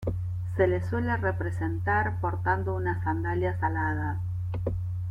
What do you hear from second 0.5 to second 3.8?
Se le suele representar portando unas sandalias